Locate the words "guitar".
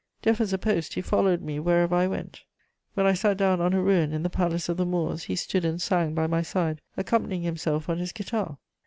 8.11-8.57